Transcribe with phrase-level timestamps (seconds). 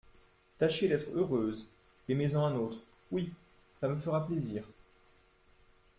[0.57, 1.67] Tâchez d'être heureuse,
[2.09, 2.79] aimez-en un autre;
[3.11, 3.31] oui,
[3.75, 4.63] ça me fera plaisir.